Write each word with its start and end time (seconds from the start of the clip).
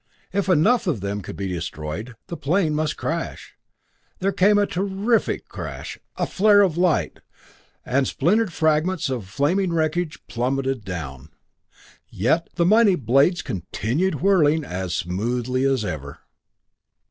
If 0.33 0.49
enough 0.49 0.87
of 0.87 1.01
them 1.01 1.21
could 1.21 1.35
be 1.35 1.47
destroyed, 1.47 2.15
the 2.25 2.35
plane 2.35 2.73
must 2.73 2.97
crash. 2.97 3.53
There 4.17 4.31
came 4.31 4.57
a 4.57 4.65
terrific 4.65 5.47
crash 5.47 5.99
a 6.15 6.25
flare 6.25 6.61
of 6.61 6.75
light 6.75 7.19
and 7.85 8.07
splintered 8.07 8.51
fragments 8.51 9.11
of 9.11 9.27
flaming 9.29 9.71
wreckage 9.73 10.17
plummeted 10.25 10.83
down. 10.83 11.29
Yet 12.09 12.49
the 12.55 12.65
mighty 12.65 12.95
blades 12.95 13.43
continued 13.43 14.21
whirling 14.21 14.63
as 14.63 14.95
smoothly 14.95 15.65
as 15.65 15.85
ever! 15.85 16.17